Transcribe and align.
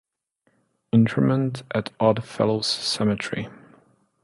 Interment 0.91 1.61
at 1.75 1.91
Odd 1.99 2.23
Fellows 2.25 2.65
Cemetery. 2.65 3.49